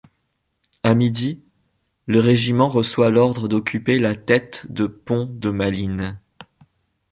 [0.81, 1.43] À midi,
[2.07, 6.19] le régiment reçoit l'ordre d'occuper la tête de pont de Malines.